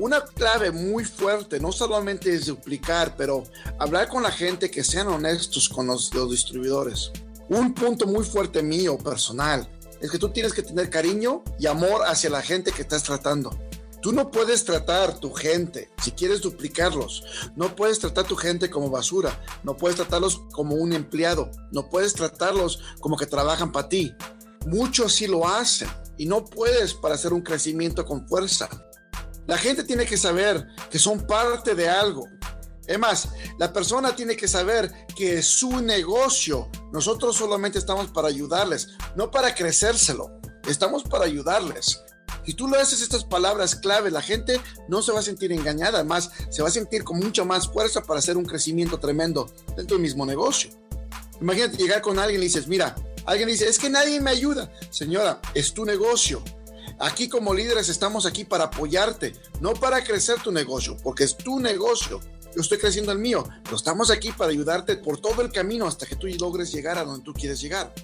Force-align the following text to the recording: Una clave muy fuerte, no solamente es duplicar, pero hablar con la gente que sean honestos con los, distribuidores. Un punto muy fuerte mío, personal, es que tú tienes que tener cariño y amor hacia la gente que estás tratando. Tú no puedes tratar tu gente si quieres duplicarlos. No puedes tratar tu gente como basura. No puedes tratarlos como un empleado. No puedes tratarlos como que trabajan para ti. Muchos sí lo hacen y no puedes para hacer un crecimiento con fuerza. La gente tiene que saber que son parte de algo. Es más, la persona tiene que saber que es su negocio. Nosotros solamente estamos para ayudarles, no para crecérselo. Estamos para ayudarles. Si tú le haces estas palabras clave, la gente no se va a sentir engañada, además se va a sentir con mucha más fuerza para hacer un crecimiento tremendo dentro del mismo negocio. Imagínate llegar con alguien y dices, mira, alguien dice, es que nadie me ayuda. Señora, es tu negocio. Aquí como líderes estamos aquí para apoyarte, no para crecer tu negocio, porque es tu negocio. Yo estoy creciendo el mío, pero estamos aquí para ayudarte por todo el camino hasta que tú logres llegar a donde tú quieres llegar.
Una 0.00 0.24
clave 0.24 0.70
muy 0.70 1.04
fuerte, 1.04 1.60
no 1.60 1.72
solamente 1.72 2.34
es 2.34 2.46
duplicar, 2.46 3.16
pero 3.18 3.44
hablar 3.78 4.08
con 4.08 4.22
la 4.22 4.30
gente 4.30 4.70
que 4.70 4.82
sean 4.82 5.08
honestos 5.08 5.68
con 5.68 5.88
los, 5.88 6.10
distribuidores. 6.30 7.12
Un 7.50 7.74
punto 7.74 8.06
muy 8.06 8.24
fuerte 8.24 8.62
mío, 8.62 8.96
personal, 8.96 9.68
es 10.00 10.10
que 10.10 10.18
tú 10.18 10.30
tienes 10.30 10.54
que 10.54 10.62
tener 10.62 10.88
cariño 10.88 11.44
y 11.58 11.66
amor 11.66 12.00
hacia 12.06 12.30
la 12.30 12.40
gente 12.40 12.72
que 12.72 12.80
estás 12.80 13.02
tratando. 13.02 13.50
Tú 14.00 14.12
no 14.12 14.30
puedes 14.30 14.64
tratar 14.64 15.20
tu 15.20 15.34
gente 15.34 15.90
si 16.02 16.12
quieres 16.12 16.40
duplicarlos. 16.40 17.22
No 17.54 17.76
puedes 17.76 17.98
tratar 17.98 18.24
tu 18.24 18.36
gente 18.36 18.70
como 18.70 18.88
basura. 18.88 19.38
No 19.64 19.76
puedes 19.76 19.96
tratarlos 19.96 20.40
como 20.52 20.76
un 20.76 20.94
empleado. 20.94 21.50
No 21.72 21.90
puedes 21.90 22.14
tratarlos 22.14 22.80
como 23.00 23.18
que 23.18 23.26
trabajan 23.26 23.70
para 23.70 23.90
ti. 23.90 24.14
Muchos 24.66 25.12
sí 25.12 25.26
lo 25.26 25.46
hacen 25.46 25.90
y 26.16 26.24
no 26.24 26.46
puedes 26.46 26.94
para 26.94 27.16
hacer 27.16 27.34
un 27.34 27.42
crecimiento 27.42 28.06
con 28.06 28.26
fuerza. 28.26 28.70
La 29.46 29.58
gente 29.58 29.84
tiene 29.84 30.06
que 30.06 30.16
saber 30.16 30.66
que 30.90 30.98
son 30.98 31.26
parte 31.26 31.74
de 31.74 31.88
algo. 31.88 32.26
Es 32.86 32.98
más, 32.98 33.28
la 33.58 33.72
persona 33.72 34.16
tiene 34.16 34.36
que 34.36 34.48
saber 34.48 34.90
que 35.16 35.38
es 35.38 35.46
su 35.46 35.80
negocio. 35.80 36.68
Nosotros 36.92 37.36
solamente 37.36 37.78
estamos 37.78 38.08
para 38.08 38.28
ayudarles, 38.28 38.88
no 39.14 39.30
para 39.30 39.54
crecérselo. 39.54 40.40
Estamos 40.66 41.04
para 41.04 41.24
ayudarles. 41.24 42.02
Si 42.44 42.54
tú 42.54 42.66
le 42.66 42.78
haces 42.78 43.00
estas 43.00 43.24
palabras 43.24 43.76
clave, 43.76 44.10
la 44.10 44.22
gente 44.22 44.60
no 44.88 45.02
se 45.02 45.12
va 45.12 45.20
a 45.20 45.22
sentir 45.22 45.52
engañada, 45.52 45.98
además 46.00 46.30
se 46.50 46.62
va 46.62 46.68
a 46.68 46.72
sentir 46.72 47.04
con 47.04 47.18
mucha 47.18 47.44
más 47.44 47.68
fuerza 47.68 48.02
para 48.02 48.18
hacer 48.18 48.36
un 48.36 48.44
crecimiento 48.44 48.98
tremendo 48.98 49.52
dentro 49.76 49.96
del 49.96 50.02
mismo 50.02 50.26
negocio. 50.26 50.70
Imagínate 51.40 51.76
llegar 51.76 52.02
con 52.02 52.18
alguien 52.18 52.40
y 52.40 52.46
dices, 52.46 52.66
mira, 52.66 52.94
alguien 53.24 53.48
dice, 53.48 53.68
es 53.68 53.78
que 53.78 53.88
nadie 53.88 54.20
me 54.20 54.30
ayuda. 54.30 54.70
Señora, 54.90 55.40
es 55.54 55.72
tu 55.72 55.84
negocio. 55.84 56.42
Aquí 57.00 57.30
como 57.30 57.54
líderes 57.54 57.88
estamos 57.88 58.26
aquí 58.26 58.44
para 58.44 58.64
apoyarte, 58.64 59.32
no 59.62 59.72
para 59.72 60.04
crecer 60.04 60.38
tu 60.42 60.52
negocio, 60.52 60.98
porque 61.02 61.24
es 61.24 61.34
tu 61.34 61.58
negocio. 61.58 62.20
Yo 62.54 62.60
estoy 62.60 62.76
creciendo 62.76 63.10
el 63.10 63.18
mío, 63.18 63.42
pero 63.64 63.76
estamos 63.76 64.10
aquí 64.10 64.32
para 64.32 64.50
ayudarte 64.50 64.96
por 64.96 65.18
todo 65.18 65.40
el 65.40 65.50
camino 65.50 65.86
hasta 65.86 66.04
que 66.04 66.16
tú 66.16 66.26
logres 66.38 66.70
llegar 66.70 66.98
a 66.98 67.04
donde 67.04 67.24
tú 67.24 67.32
quieres 67.32 67.58
llegar. 67.58 67.94